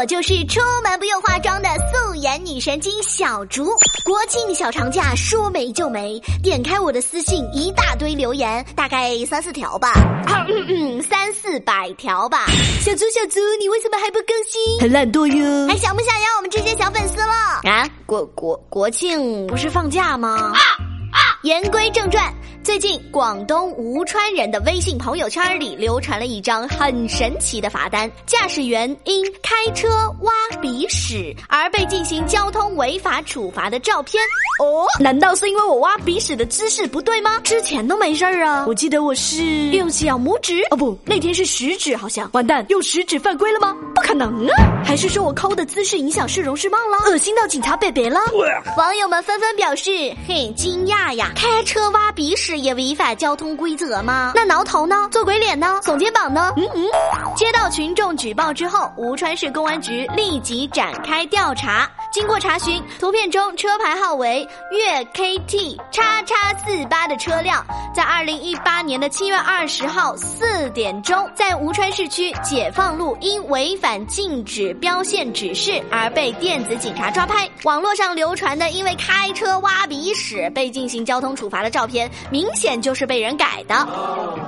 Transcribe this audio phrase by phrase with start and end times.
[0.00, 3.66] 我就是出门不用化妆的素颜女神经小竹。
[4.02, 9.92] 国庆小长假说没就没，点开我的私信，一大堆留言，大概三四条吧
[10.48, 12.46] 嗯嗯，三四百条吧。
[12.80, 14.80] 小竹小竹，你为什么还不更新？
[14.80, 15.68] 很懒惰哟。
[15.68, 17.70] 还想不想要我们这些小粉丝了？
[17.70, 20.54] 啊，国国国庆不是放假吗？
[21.42, 22.30] 言归正传。
[22.62, 29.88] 最近，广东吴川人的微信朋友圈里流传了一张很神奇的罚单：驾驶员因开车
[30.20, 34.22] 挖鼻屎而被进行交通违法处罚的照片。
[34.62, 37.40] 哦，难道是因为我挖鼻屎的姿势不对吗？
[37.42, 38.66] 之前都没事儿啊。
[38.68, 42.28] 我记得我是用小拇指，哦不，那天是食指，好像。
[42.34, 43.74] 完蛋，用食指犯规了吗？
[44.00, 44.82] 不可能啊！
[44.82, 47.10] 还是说我抠的姿势影响市容市貌了？
[47.10, 48.18] 恶心到警察贝贝了？
[48.78, 49.90] 网友们纷纷表示
[50.26, 51.30] 很惊讶呀！
[51.36, 52.58] 开车挖鼻屎。
[52.58, 54.32] 也违反交通规则吗？
[54.34, 55.06] 那挠头呢？
[55.12, 55.80] 做鬼脸呢？
[55.82, 56.50] 耸肩膀呢？
[56.56, 56.86] 嗯嗯。
[57.36, 61.86] 接到群众举报之后，吴川市公安局立即展开调查。
[62.10, 77.48] 经过查询，图片中车牌号为粤 KT 叉叉四八的车辆，在二零一八年的七月二十号四点钟，在吴川市区解放路因违反禁止标线指示而被电子警察抓拍。
[77.64, 83.86] 网络上流传的因为开车挖鼻屎被进行交通处罚的照片，明显就是被人改的。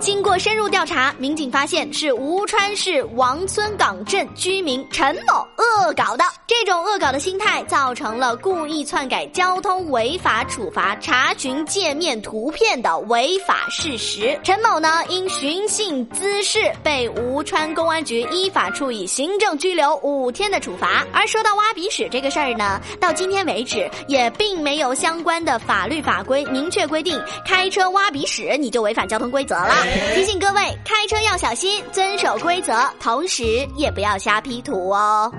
[0.00, 5.46] 经过深入调查，民警发现是吴川市王村港镇居民陈某
[5.88, 6.24] 恶搞的。
[6.46, 14.38] 这种恶搞的心态，造成了故意篡改交通违法处罚查询界面图片的违法事实。
[14.42, 21.06] 陈某呢，因寻衅滋事，被吴川公安局依法处以行政拘留五天的处罚。
[21.12, 29.74] 而说到挖鼻屎这个事儿呢，到今天为止，也并没有相关的法律法规明确规定，开车挖鼻屎你就违反交通规则了。
[30.14, 35.32] 提醒各位，开车要小心，遵守规则，同时也不要瞎 P 图哦。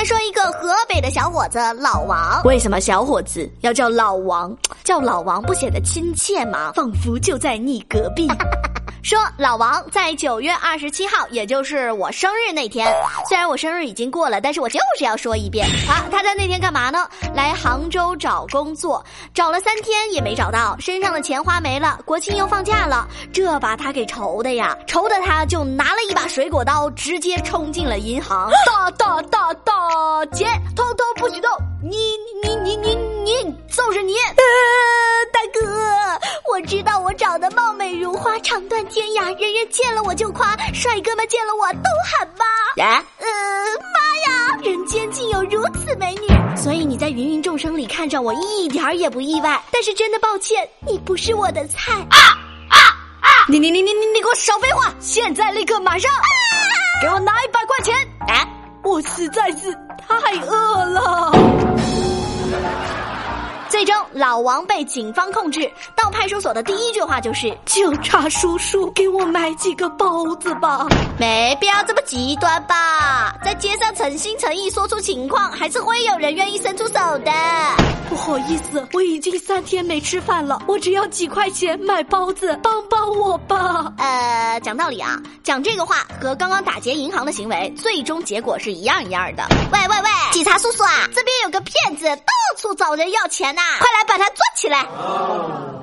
[0.00, 4.56] 再来说一个河北的小伙子老王，为什么小伙子要叫老王？
[4.82, 6.72] 叫老王不显得亲切吗？
[6.74, 8.26] 仿佛就在你隔壁。
[9.02, 12.86] 说老王在九月二十七号，也就是我生日那天，
[13.28, 15.66] 虽然我生日已经过了，但是我就是要说一遍。
[15.88, 16.04] 啊！
[16.12, 17.08] 他在那天干嘛呢？
[17.34, 19.02] 来杭州找工作，
[19.32, 30.44] 找了三天也没找到，身上的钱花没了，国庆又放假了，这把他给愁的呀，愁的他就拿了一把水果刀，直接冲进了银行， 大大大大姐，
[30.76, 31.50] 偷偷不许动，
[31.82, 31.96] 你
[32.42, 33.09] 你你你你，
[38.50, 42.44] 长断天涯，人人见了我就夸，帅哥们见了我都喊妈。
[42.84, 43.26] 啊，呃，
[43.78, 46.56] 妈呀，人间竟有如此美女！
[46.56, 49.62] 所以你在芸芸众生里看着我一点儿也不意外。
[49.70, 51.92] 但是真的抱歉，你不是我的菜。
[52.10, 52.18] 啊
[52.68, 52.76] 啊
[53.20, 53.28] 啊！
[53.46, 54.92] 你你你你你你给我少废话！
[54.98, 56.10] 现在立刻马上，
[57.00, 57.96] 给我拿一百块钱！
[58.26, 58.48] 啊，
[58.82, 59.72] 我实在是
[60.08, 61.59] 太饿了。
[64.20, 65.68] 老王被警方控制。
[65.96, 70.86] 到派出所的第一句话就是：“警察叔叔，给我买几个包子吧。”
[71.18, 73.34] 没必要这么极端吧？
[73.42, 76.92] 在街上诚心诚意说出情况，还是会有人愿意伸出手
[77.24, 77.32] 的。
[78.10, 83.90] 不好意思，我已经三天没吃饭了，我只要几块钱买包子，帮帮我吧。
[83.96, 89.44] 呃，讲道理啊，讲这个话和刚刚打劫银行的行为，最终结果是一样一样的。
[89.72, 91.60] 喂喂喂，警察叔叔啊，这边有个
[92.60, 93.62] 处找人要钱呢。
[93.78, 95.79] 快来把他抓起来！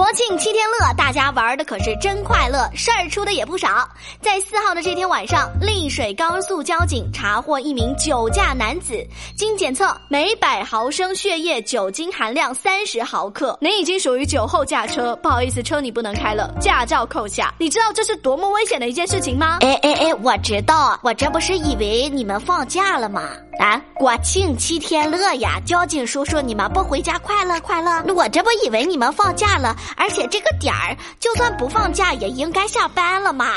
[0.00, 3.86] 国庆七天乐，大家玩的可是真快乐，事儿出的也不少。
[4.22, 9.06] 在四号的这天晚上，丽水高速交警查获一名酒驾男子，
[9.36, 17.52] 经检测，每百毫升血液酒精含量三十毫克，您已经属于酒后驾车，不好意思，车你不能开了，驾照扣下。
[17.58, 19.58] 你知道这是多么危险的一件事情吗？
[19.60, 23.28] 哎哎哎，我知道，我这不是以为你们放假了吗？
[23.58, 28.02] 啊，国庆七天乐呀，交警叔叔，你们不回家快乐快乐？
[28.14, 29.76] 我这不以为你们放假了。
[29.96, 33.54] 而且这个点儿，就算不放假也应该下班了嘛。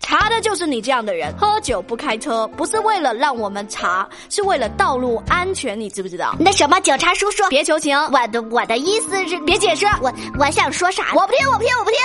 [0.00, 6.34] 查的就是你这样的人，喝酒不开车，不是为了让我们查，是为了道路安全，你知不知道？
[6.40, 11.12] 那什么，警察叔叔，别求情，我的我的意思是，别解释，我我想说啥？
[11.14, 12.00] 我不听，我不听，我不听。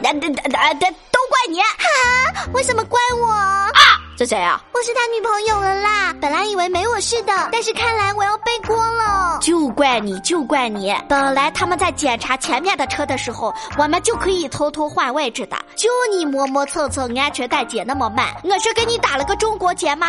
[0.00, 2.46] 那那那那都怪你，哈？
[2.52, 3.69] 为什么怪我？
[4.20, 4.22] 啊！
[4.22, 4.60] 是谁啊？
[4.74, 6.14] 我是他女朋友了啦！
[6.20, 9.38] 本来以为没我事的，但是看来我要背锅了。
[9.40, 10.94] 就怪你，就怪你！
[11.08, 15.56] 本来他们在检查前面的车的时候，我们就可以偷偷换位置的。
[15.74, 20.08] 就你磨磨蹭蹭，安全带解那么慢，我是给你打了个中国结吗？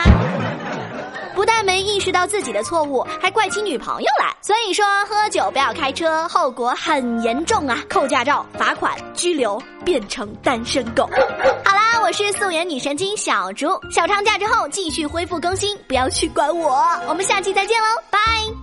[1.33, 4.35] 不但没意识到自己的错误，还怪起女朋友来。
[4.41, 7.77] 所以说，喝酒不要开车，后果很严重啊！
[7.87, 11.09] 扣驾照、罚款、拘留，变成单身狗。
[12.01, 13.67] 我是素颜女神经小猪。
[13.91, 16.83] 小长假之后继续恢复更新，不要去管我。
[17.07, 18.60] 我们下期再见喽，拜。